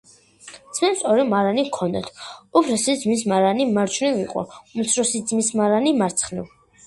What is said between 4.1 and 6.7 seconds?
იყო, უმცროსი ძმის მარანი— მარცხნივ.